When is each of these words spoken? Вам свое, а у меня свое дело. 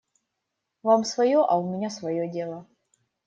Вам 0.87 1.03
свое, 1.03 1.43
а 1.47 1.59
у 1.59 1.71
меня 1.71 1.91
свое 1.91 2.27
дело. 2.27 2.65